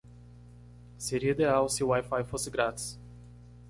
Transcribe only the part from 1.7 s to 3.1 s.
o WiFi fosse grátis.